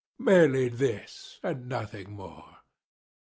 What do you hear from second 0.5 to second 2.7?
this, and nothing more.